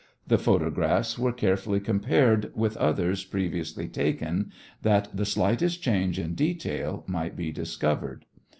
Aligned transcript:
The 0.25 0.39
photographs 0.39 1.19
were 1.19 1.31
carefully 1.31 1.79
compared 1.79 2.51
with 2.55 2.75
others 2.77 3.23
previously 3.23 3.87
taken, 3.87 4.51
that 4.81 5.15
the 5.15 5.25
slightest 5.27 5.83
change 5.83 6.17
in 6.17 6.33
detail 6.33 7.03
might 7.05 7.35
be 7.35 7.51
discovered. 7.51 8.25